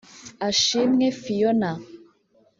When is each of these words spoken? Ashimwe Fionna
Ashimwe 0.49 1.05
Fionna 1.21 1.71